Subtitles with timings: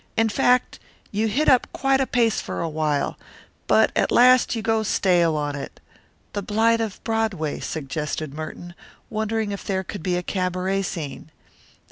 [0.17, 0.79] In fact,
[1.11, 3.19] you hit up quite a pace for awhile;
[3.67, 5.79] but at last you go stale on it"
[6.33, 8.73] "The blight of Broadway," suggested Merton,
[9.11, 11.29] wondering if there could be a cabaret scene.